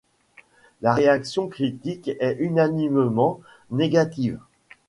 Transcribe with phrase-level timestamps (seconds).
[0.81, 4.39] La réaction critique est unanimement négative.